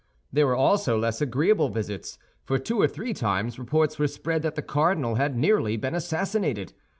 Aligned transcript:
There 0.33 0.47
were 0.47 0.55
also 0.55 0.97
less 0.97 1.21
agreeable 1.21 1.69
visits—for 1.69 2.57
two 2.57 2.81
or 2.81 2.87
three 2.87 3.13
times 3.13 3.59
reports 3.59 3.99
were 3.99 4.07
spread 4.07 4.41
that 4.41 4.55
the 4.55 4.63
cardinal 4.63 5.13
had 5.21 5.37
nearly 5.37 5.77
been 5.77 5.93
assassinated. 5.93 6.73